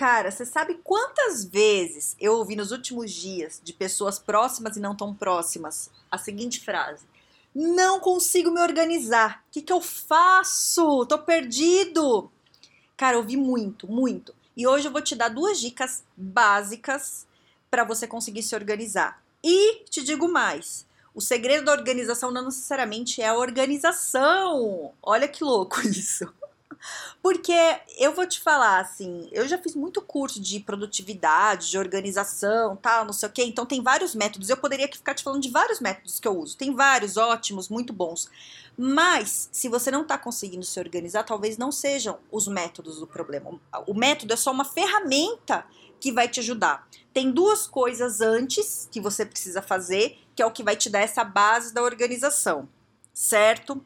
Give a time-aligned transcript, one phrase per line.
[0.00, 4.96] Cara, você sabe quantas vezes eu ouvi nos últimos dias de pessoas próximas e não
[4.96, 7.04] tão próximas a seguinte frase:
[7.54, 9.44] Não consigo me organizar.
[9.46, 11.04] O que, que eu faço?
[11.04, 12.30] Tô perdido.
[12.96, 14.34] Cara, eu ouvi muito, muito.
[14.56, 17.26] E hoje eu vou te dar duas dicas básicas
[17.70, 19.22] para você conseguir se organizar.
[19.44, 24.94] E te digo mais: o segredo da organização não necessariamente é a organização.
[25.02, 26.26] Olha que louco isso.
[27.22, 27.52] Porque
[27.98, 33.04] eu vou te falar assim, eu já fiz muito curso de produtividade, de organização, tal,
[33.04, 33.44] não sei o quê.
[33.44, 34.48] Então tem vários métodos.
[34.48, 36.56] Eu poderia ficar te falando de vários métodos que eu uso.
[36.56, 38.28] Tem vários ótimos, muito bons.
[38.76, 43.60] Mas se você não está conseguindo se organizar, talvez não sejam os métodos do problema.
[43.86, 45.66] O método é só uma ferramenta
[46.00, 46.88] que vai te ajudar.
[47.12, 51.00] Tem duas coisas antes que você precisa fazer, que é o que vai te dar
[51.00, 52.68] essa base da organização,
[53.12, 53.84] certo?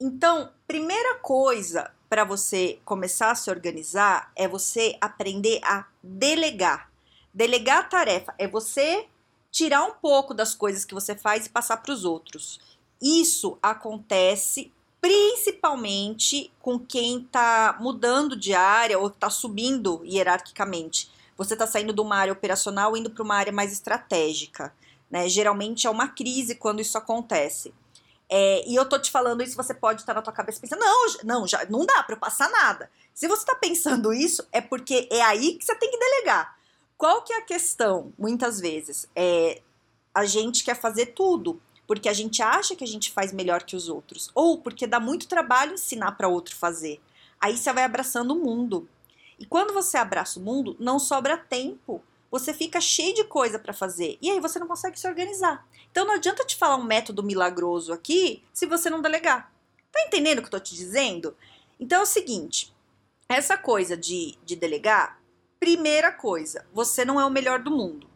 [0.00, 6.88] Então, primeira coisa para você começar a se organizar é você aprender a delegar.
[7.34, 9.08] Delegar a tarefa é você
[9.50, 12.60] tirar um pouco das coisas que você faz e passar para os outros.
[13.02, 21.10] Isso acontece principalmente com quem está mudando de área ou está subindo hierarquicamente.
[21.36, 24.72] Você está saindo de uma área operacional indo para uma área mais estratégica.
[25.10, 25.28] Né?
[25.28, 27.74] Geralmente é uma crise quando isso acontece.
[28.30, 31.06] É, e eu tô te falando isso, você pode estar na tua cabeça pensando, não,
[31.24, 32.90] não, já não dá para eu passar nada.
[33.14, 36.56] Se você está pensando isso, é porque é aí que você tem que delegar.
[36.96, 38.12] Qual que é a questão?
[38.18, 39.62] Muitas vezes é
[40.14, 43.76] a gente quer fazer tudo, porque a gente acha que a gente faz melhor que
[43.76, 47.00] os outros, ou porque dá muito trabalho ensinar para outro fazer.
[47.40, 48.88] Aí você vai abraçando o mundo.
[49.38, 53.72] E quando você abraça o mundo, não sobra tempo você fica cheio de coisa para
[53.72, 55.66] fazer e aí você não consegue se organizar.
[55.90, 59.52] Então não adianta te falar um método milagroso aqui se você não delegar.
[59.90, 61.36] Tá entendendo o que eu tô te dizendo?
[61.80, 62.74] Então é o seguinte,
[63.28, 65.20] essa coisa de, de delegar,
[65.58, 68.08] primeira coisa, você não é o melhor do mundo,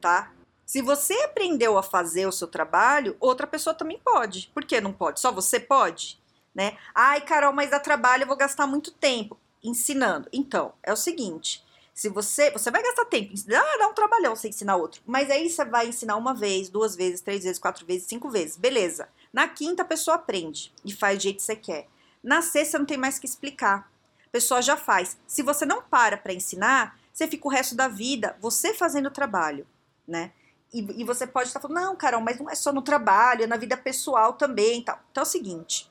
[0.00, 0.32] tá?
[0.64, 4.50] Se você aprendeu a fazer o seu trabalho, outra pessoa também pode.
[4.52, 5.20] Por que não pode?
[5.20, 6.20] Só você pode?
[6.52, 6.76] Né?
[6.92, 10.28] Ai, Carol, mas dá trabalho, eu vou gastar muito tempo ensinando.
[10.32, 11.64] Então, é o seguinte,
[11.96, 15.00] se você, você vai gastar tempo, ah, dá um trabalhão você ensinar outro.
[15.06, 18.54] Mas aí você vai ensinar uma vez, duas vezes, três vezes, quatro vezes, cinco vezes.
[18.58, 19.08] Beleza.
[19.32, 21.88] Na quinta a pessoa aprende e faz do jeito que você quer.
[22.22, 23.90] Na sexta não tem mais que explicar.
[24.26, 25.16] A pessoa já faz.
[25.26, 29.10] Se você não para para ensinar, você fica o resto da vida você fazendo o
[29.10, 29.66] trabalho,
[30.06, 30.32] né?
[30.74, 33.46] E, e você pode estar falando, não, Carol, mas não é só no trabalho, é
[33.46, 35.00] na vida pessoal também, tal.
[35.10, 35.90] Então é o seguinte.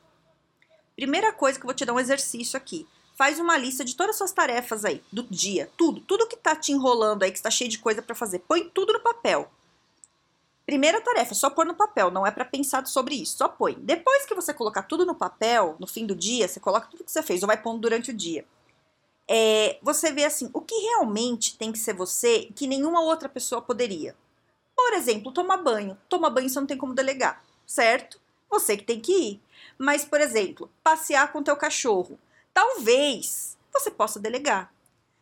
[0.95, 4.11] Primeira coisa que eu vou te dar um exercício aqui faz uma lista de todas
[4.11, 7.49] as suas tarefas aí, do dia, tudo, tudo que tá te enrolando aí, que está
[7.49, 9.49] cheio de coisa para fazer, põe tudo no papel.
[10.65, 13.75] Primeira tarefa, só pôr no papel, não é para pensar sobre isso, só põe.
[13.79, 17.11] Depois que você colocar tudo no papel, no fim do dia, você coloca tudo que
[17.11, 18.45] você fez, ou vai pondo durante o dia.
[19.27, 23.61] É, você vê assim, o que realmente tem que ser você que nenhuma outra pessoa
[23.61, 24.15] poderia.
[24.75, 25.97] Por exemplo, tomar banho.
[26.09, 28.19] Tomar banho você não tem como delegar, certo?
[28.49, 29.41] Você que tem que ir.
[29.77, 32.19] Mas, por exemplo, passear com teu cachorro
[32.55, 34.73] talvez você possa delegar.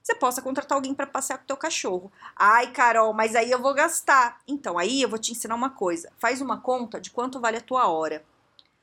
[0.03, 2.11] Você possa contratar alguém para passear com o teu cachorro.
[2.35, 4.39] Ai, Carol, mas aí eu vou gastar.
[4.47, 6.11] Então, aí eu vou te ensinar uma coisa.
[6.19, 8.23] Faz uma conta de quanto vale a tua hora.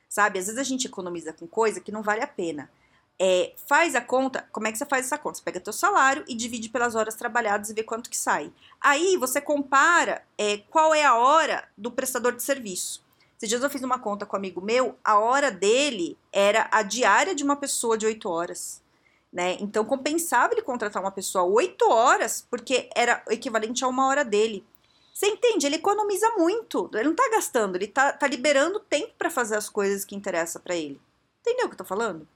[0.09, 0.39] Sabe?
[0.39, 2.69] Às vezes a gente economiza com coisa que não vale a pena.
[3.17, 5.37] É, faz a conta, como é que você faz essa conta?
[5.37, 8.51] Você pega teu salário e divide pelas horas trabalhadas e vê quanto que sai.
[8.81, 13.05] Aí você compara é, qual é a hora do prestador de serviço.
[13.41, 16.83] Esses dias eu fiz uma conta com um amigo meu, a hora dele era a
[16.83, 18.83] diária de uma pessoa de 8 horas.
[19.33, 19.57] Né?
[19.59, 24.63] Então compensava ele contratar uma pessoa 8 horas, porque era equivalente a uma hora dele.
[25.11, 25.65] Você entende?
[25.65, 26.87] Ele economiza muito.
[26.93, 30.61] Ele não tá gastando, ele tá, tá liberando tempo para fazer as coisas que interessam
[30.61, 31.01] para ele.
[31.39, 32.27] Entendeu o que eu tô falando?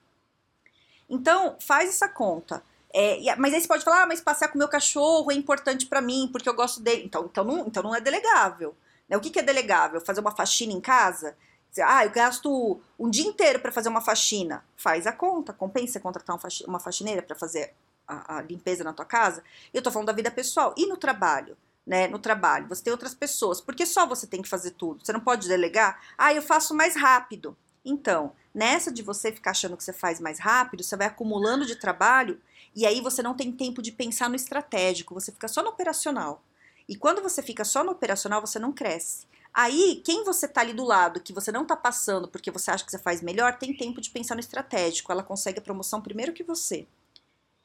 [1.07, 2.63] Então, faz essa conta.
[2.91, 6.01] É, mas aí você pode falar, ah, mas passear com meu cachorro é importante para
[6.01, 7.03] mim, porque eu gosto dele.
[7.05, 8.75] Então, então, não, então não é delegável.
[9.07, 9.17] Né?
[9.17, 10.01] O que, que é delegável?
[10.01, 11.35] Fazer uma faxina em casa?
[11.83, 14.63] Ah, eu gasto um dia inteiro para fazer uma faxina.
[14.77, 16.37] Faz a conta, compensa contratar
[16.67, 17.73] uma faxineira para fazer
[18.07, 19.43] a, a, limpeza na tua casa.
[19.73, 20.73] Eu tô falando da vida pessoal.
[20.77, 21.57] E no trabalho?
[21.85, 25.05] Né, no trabalho, você tem outras pessoas, porque só você tem que fazer tudo.
[25.05, 27.55] Você não pode delegar, ah, eu faço mais rápido.
[27.85, 31.75] Então, nessa de você ficar achando que você faz mais rápido, você vai acumulando de
[31.75, 32.41] trabalho
[32.75, 36.41] e aí você não tem tempo de pensar no estratégico, você fica só no operacional.
[36.87, 39.25] E quando você fica só no operacional, você não cresce.
[39.53, 42.83] Aí, quem você tá ali do lado, que você não tá passando porque você acha
[42.83, 45.11] que você faz melhor, tem tempo de pensar no estratégico.
[45.11, 46.85] Ela consegue a promoção primeiro que você.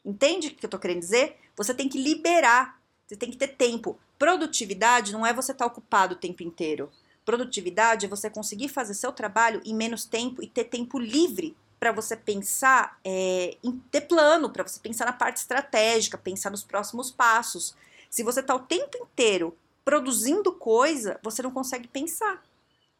[0.04, 1.36] Entende o que eu tô querendo dizer?
[1.56, 3.98] Você tem que liberar, você tem que ter tempo.
[4.18, 6.90] Produtividade não é você estar tá ocupado o tempo inteiro.
[7.24, 11.92] Produtividade é você conseguir fazer seu trabalho em menos tempo e ter tempo livre para
[11.92, 17.10] você pensar é, em ter plano, para você pensar na parte estratégica, pensar nos próximos
[17.10, 17.74] passos.
[18.10, 22.42] Se você está o tempo inteiro produzindo coisa, você não consegue pensar.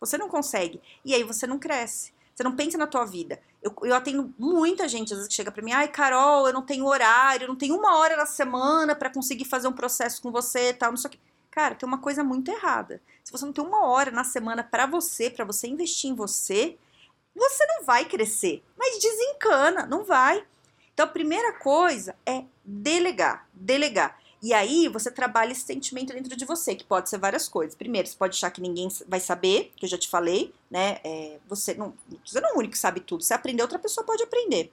[0.01, 0.81] Você não consegue.
[1.05, 2.13] E aí você não cresce.
[2.35, 3.39] Você não pensa na tua vida.
[3.61, 6.63] Eu, eu atendo muita gente às vezes que chega para mim, ai, Carol, eu não
[6.63, 10.31] tenho horário, eu não tenho uma hora na semana para conseguir fazer um processo com
[10.31, 11.21] você, tal, não sei o que.
[11.51, 13.03] Cara, tem uma coisa muito errada.
[13.25, 16.79] Se você não tem uma hora na semana para você, para você investir em você,
[17.35, 18.63] você não vai crescer.
[18.79, 20.45] Mas desencana, não vai.
[20.95, 24.20] Então a primeira coisa é delegar, delegar.
[24.43, 27.75] E aí você trabalha esse sentimento dentro de você, que pode ser várias coisas.
[27.75, 30.99] Primeiro, você pode achar que ninguém vai saber, que eu já te falei, né?
[31.05, 31.93] É, você, não,
[32.25, 33.23] você não é o único que sabe tudo.
[33.23, 34.73] Se aprender, outra pessoa pode aprender.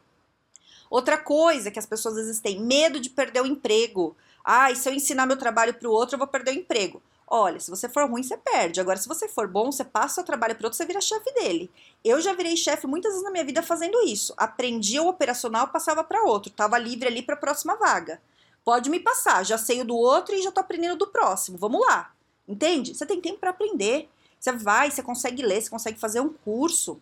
[0.89, 4.15] Outra coisa que as pessoas às vezes têm, medo de perder o emprego.
[4.43, 7.01] Ah, e se eu ensinar meu trabalho para o outro, eu vou perder o emprego.
[7.29, 8.79] Olha, se você for ruim, você perde.
[8.79, 11.69] Agora, se você for bom, você passa o trabalho para outro, você vira chefe dele.
[12.05, 14.33] Eu já virei chefe muitas vezes na minha vida fazendo isso.
[14.37, 16.53] Aprendia o operacional, passava para outro.
[16.53, 18.21] Tava livre ali para a próxima vaga.
[18.67, 21.57] Pode me passar, já sei o do outro e já tô aprendendo do próximo.
[21.57, 22.13] Vamos lá.
[22.45, 22.93] Entende?
[22.93, 24.09] Você tem tempo para aprender.
[24.37, 27.01] Você vai, você consegue ler, você consegue fazer um curso.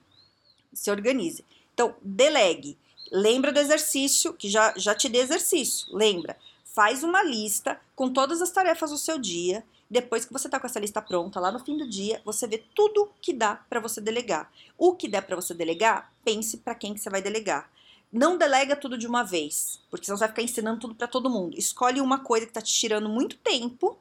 [0.72, 1.44] Se organize.
[1.74, 2.78] Então, delegue.
[3.12, 5.88] Lembra do exercício, que já, já te dei exercício.
[5.90, 6.38] Lembra?
[6.64, 10.66] Faz uma lista com todas as tarefas do seu dia depois que você está com
[10.66, 14.02] essa lista pronta, lá no fim do dia, você vê tudo que dá para você
[14.02, 14.52] delegar.
[14.78, 17.70] O que der para você delegar, pense para quem que você vai delegar.
[18.18, 21.30] Não delega tudo de uma vez, porque senão você vai ficar ensinando tudo para todo
[21.30, 21.60] mundo.
[21.60, 24.00] Escolhe uma coisa que está te tirando muito tempo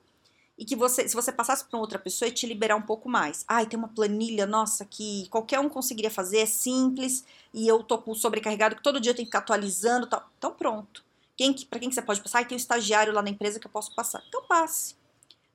[0.56, 3.44] e que você, se você passasse para outra pessoa, ia te liberar um pouco mais.
[3.48, 7.98] Ai, tem uma planilha, nossa, que qualquer um conseguiria fazer, é simples e eu tô
[7.98, 10.30] com sobrecarregado que todo dia eu tenho que ficar atualizando, tal.
[10.38, 11.02] Então pronto.
[11.36, 12.38] Quem, para quem que você pode passar?
[12.38, 14.22] Ai, tem um estagiário lá na empresa que eu posso passar.
[14.28, 14.94] Então passe.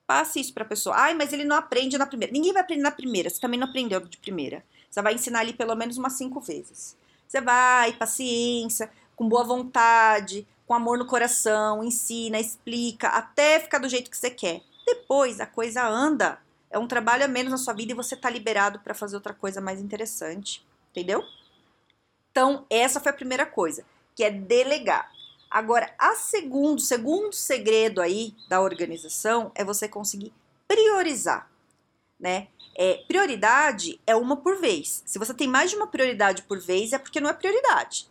[0.05, 0.97] Passe isso para a pessoa.
[0.97, 2.33] Ai, mas ele não aprende na primeira.
[2.33, 3.29] Ninguém vai aprender na primeira.
[3.29, 4.65] Você também não aprendeu de primeira.
[4.91, 6.98] Você vai ensinar ali pelo menos umas cinco vezes.
[7.29, 13.87] Você vai, paciência, com boa vontade, com amor no coração, ensina, explica, até ficar do
[13.87, 14.63] jeito que você quer.
[14.83, 16.41] Depois a coisa anda.
[16.71, 19.31] É um trabalho a menos na sua vida e você tá liberado para fazer outra
[19.31, 20.65] coisa mais interessante.
[20.89, 21.23] Entendeu?
[22.31, 23.85] Então, essa foi a primeira coisa,
[24.15, 25.11] que é delegar.
[25.51, 30.33] Agora, a segundo, segundo segredo aí da organização é você conseguir
[30.67, 31.47] priorizar,
[32.19, 32.47] né?
[32.75, 35.03] É, prioridade é uma por vez.
[35.05, 38.07] Se você tem mais de uma prioridade por vez, é porque não é prioridade.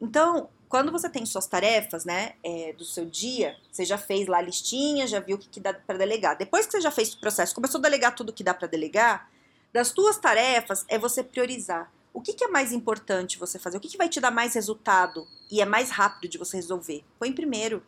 [0.00, 4.38] Então, quando você tem suas tarefas, né, é, do seu dia, você já fez lá
[4.38, 6.36] a listinha, já viu o que, que dá para delegar.
[6.36, 9.30] Depois que você já fez o processo, começou a delegar tudo que dá para delegar,
[9.72, 13.78] das tuas tarefas é você priorizar o que, que é mais importante você fazer?
[13.78, 17.04] O que, que vai te dar mais resultado e é mais rápido de você resolver?
[17.18, 17.82] Põe primeiro.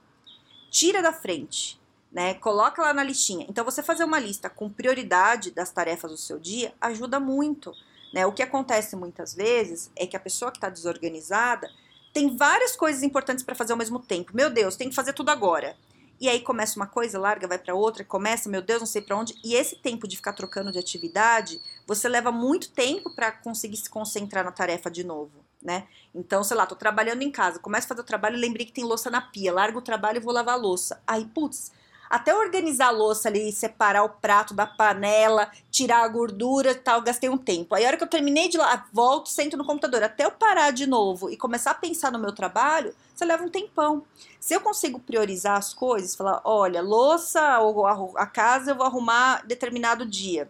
[0.71, 1.81] Tira da frente,
[2.15, 2.35] né?
[2.35, 3.45] Coloca lá na listinha.
[3.49, 7.75] Então, você fazer uma lista com prioridade das tarefas do seu dia ajuda muito.
[8.13, 8.25] Né?
[8.25, 11.69] O que acontece muitas vezes é que a pessoa que está desorganizada
[12.13, 14.31] tem várias coisas importantes para fazer ao mesmo tempo.
[14.33, 15.77] Meu Deus, tem que fazer tudo agora.
[16.21, 19.17] E aí começa uma coisa, larga, vai para outra, começa, meu Deus, não sei para
[19.17, 19.35] onde.
[19.43, 23.91] E esse tempo de ficar trocando de atividade, você leva muito tempo para conseguir se
[23.91, 25.89] concentrar na tarefa de novo, né?
[26.15, 28.85] Então, sei lá, tô trabalhando em casa, começo a fazer o trabalho, lembrei que tem
[28.85, 31.03] louça na pia, largo o trabalho e vou lavar a louça.
[31.05, 31.73] Aí, putz,
[32.09, 37.03] até organizar a louça ali, separar o prato da panela, tirar a gordura e tal,
[37.03, 37.75] gastei um tempo.
[37.75, 40.03] Aí a hora que eu terminei de lá, volto, sento no computador.
[40.03, 43.49] Até eu parar de novo e começar a pensar no meu trabalho, você leva um
[43.49, 44.05] tempão.
[44.39, 49.45] Se eu consigo priorizar as coisas, falar, olha, louça ou a casa eu vou arrumar
[49.47, 50.49] determinado dia.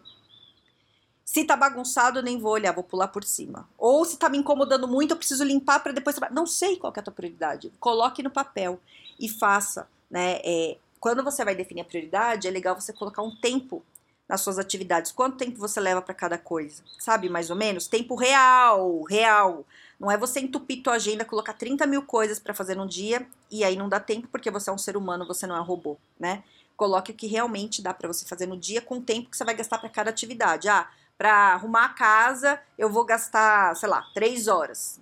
[1.24, 3.68] Se tá bagunçado, eu nem vou olhar, vou pular por cima.
[3.78, 6.16] Ou se tá me incomodando muito, eu preciso limpar para depois.
[6.30, 7.72] Não sei qual é a tua prioridade.
[7.80, 8.78] Coloque no papel
[9.18, 9.88] e faça.
[10.10, 10.38] Né?
[10.44, 13.84] É, quando você vai definir a prioridade, é legal você colocar um tempo
[14.26, 15.12] nas suas atividades.
[15.12, 16.82] Quanto tempo você leva para cada coisa?
[16.98, 17.86] Sabe, mais ou menos?
[17.86, 19.66] Tempo real, real.
[20.00, 23.62] Não é você entupir tua agenda, colocar 30 mil coisas para fazer num dia e
[23.62, 25.98] aí não dá tempo porque você é um ser humano, você não é um robô,
[26.18, 26.42] né?
[26.74, 29.44] Coloque o que realmente dá para você fazer no dia com o tempo que você
[29.44, 30.70] vai gastar para cada atividade.
[30.70, 34.98] Ah, para arrumar a casa, eu vou gastar, sei lá, três horas.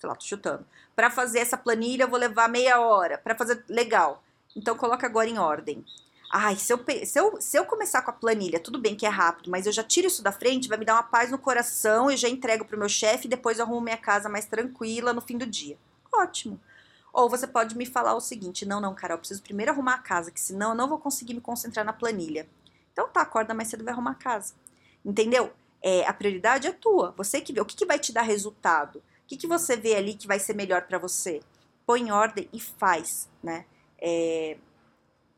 [0.00, 0.66] Sei lá, tô chutando.
[0.96, 3.18] Para fazer essa planilha, eu vou levar meia hora.
[3.18, 3.64] Para fazer.
[3.68, 4.20] Legal.
[4.56, 5.84] Então coloca agora em ordem.
[6.32, 9.08] Ai, se eu, se, eu, se eu começar com a planilha, tudo bem que é
[9.08, 12.10] rápido, mas eu já tiro isso da frente, vai me dar uma paz no coração,
[12.10, 15.20] eu já entrego pro meu chefe e depois eu arrumo minha casa mais tranquila no
[15.20, 15.78] fim do dia.
[16.12, 16.60] Ótimo.
[17.12, 19.98] Ou você pode me falar o seguinte: não, não, Carol, eu preciso primeiro arrumar a
[19.98, 22.48] casa, que senão eu não vou conseguir me concentrar na planilha.
[22.92, 24.54] Então tá, acorda mais cedo vai arrumar a casa.
[25.04, 25.52] Entendeu?
[25.80, 27.12] É, a prioridade é tua.
[27.16, 27.60] Você que vê.
[27.60, 28.98] O que, que vai te dar resultado?
[28.98, 31.40] O que, que você vê ali que vai ser melhor para você?
[31.86, 33.64] Põe em ordem e faz, né?
[34.06, 34.58] É,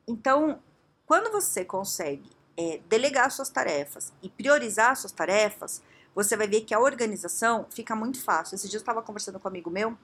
[0.08, 0.60] então,
[1.06, 5.80] quando você consegue é, delegar suas tarefas e priorizar suas tarefas,
[6.12, 8.56] você vai ver que a organização fica muito fácil.
[8.56, 9.96] Esse dia eu estava conversando com um amigo meu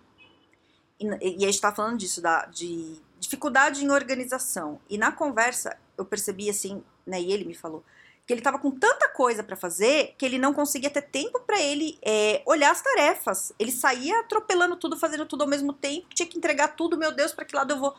[1.00, 4.80] e, e a gente estava falando disso, da, de dificuldade em organização.
[4.88, 7.82] E na conversa eu percebi assim, né, e ele me falou,
[8.24, 11.60] que ele estava com tanta coisa para fazer que ele não conseguia ter tempo para
[11.60, 13.52] ele é, olhar as tarefas.
[13.58, 17.32] Ele saía atropelando tudo, fazendo tudo ao mesmo tempo, tinha que entregar tudo, meu Deus,
[17.32, 17.96] para que lado eu vou?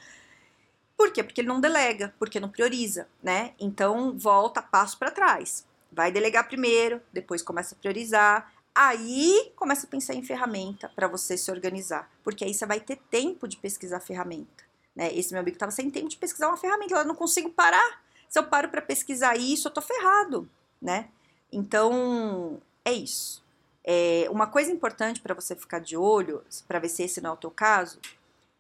[1.04, 1.22] Por quê?
[1.22, 3.54] Porque ele não delega, porque não prioriza, né?
[3.60, 5.68] Então volta passo para trás.
[5.92, 11.38] Vai delegar primeiro, depois começa a priorizar, aí começa a pensar em ferramenta para você
[11.38, 14.64] se organizar, porque aí você vai ter tempo de pesquisar ferramenta.
[14.96, 15.14] Né?
[15.14, 18.02] Esse meu amigo estava sem tempo de pesquisar uma ferramenta, eu não consigo parar.
[18.30, 20.50] Se eu paro para pesquisar isso, eu tô ferrado,
[20.82, 21.10] né?
[21.52, 23.44] Então, é isso.
[23.84, 27.34] É, uma coisa importante para você ficar de olho, para ver se esse não é
[27.34, 28.00] o teu caso,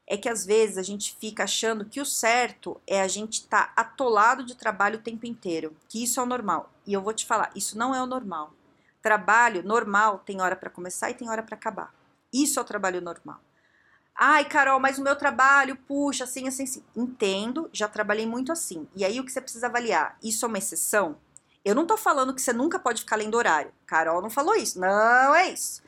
[0.07, 3.73] é que às vezes a gente fica achando que o certo é a gente estar
[3.73, 6.71] tá atolado de trabalho o tempo inteiro, que isso é o normal.
[6.85, 8.53] E eu vou te falar, isso não é o normal.
[9.01, 11.93] Trabalho normal tem hora para começar e tem hora para acabar.
[12.31, 13.39] Isso é o trabalho normal.
[14.15, 16.83] Ai, Carol, mas o meu trabalho, puxa, assim, assim, assim.
[16.95, 18.87] Entendo, já trabalhei muito assim.
[18.95, 20.17] E aí o que você precisa avaliar?
[20.21, 21.17] Isso é uma exceção?
[21.65, 23.71] Eu não tô falando que você nunca pode ficar lendo horário.
[23.85, 24.79] Carol não falou isso.
[24.79, 25.81] Não é isso.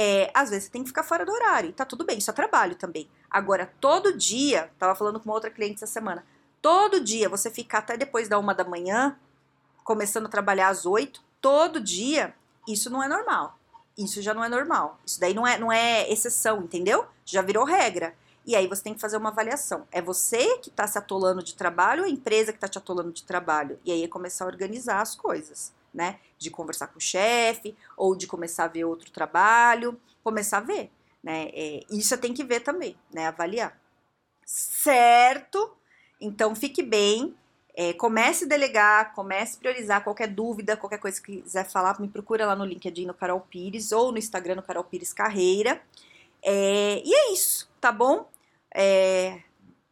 [0.00, 1.70] É, às vezes você tem que ficar fora do horário.
[1.70, 3.10] E tá tudo bem, isso é trabalho também.
[3.28, 6.24] Agora, todo dia, tava falando com uma outra cliente essa semana,
[6.62, 9.18] todo dia você ficar até depois da uma da manhã,
[9.82, 12.32] começando a trabalhar às oito, todo dia,
[12.68, 13.58] isso não é normal.
[13.98, 15.00] Isso já não é normal.
[15.04, 17.04] Isso daí não é, não é exceção, entendeu?
[17.24, 18.14] Já virou regra.
[18.46, 19.86] E aí você tem que fazer uma avaliação.
[19.90, 23.12] É você que está se atolando de trabalho ou a empresa que está te atolando
[23.12, 23.80] de trabalho?
[23.84, 26.18] E aí é começar a organizar as coisas, né?
[26.38, 30.90] De conversar com o chefe, ou de começar a ver outro trabalho, começar a ver,
[31.22, 31.50] né?
[31.52, 33.26] É, isso tem que ver também, né?
[33.26, 33.78] Avaliar.
[34.44, 35.76] Certo?
[36.20, 37.34] Então fique bem.
[37.74, 42.08] É, comece a delegar, comece a priorizar qualquer dúvida, qualquer coisa que quiser falar, me
[42.08, 45.80] procura lá no LinkedIn no Carol Pires ou no Instagram no Carol Pires Carreira.
[46.42, 48.28] É, e é isso, tá bom?
[48.74, 49.40] É,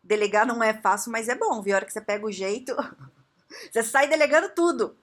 [0.02, 1.74] delegar não é fácil, mas é bom, viu?
[1.74, 2.74] A hora que você pega o jeito,
[3.70, 4.96] você sai delegando tudo.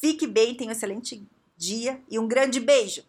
[0.00, 1.26] Fique bem, tenha um excelente
[1.56, 3.02] dia e um grande beijo.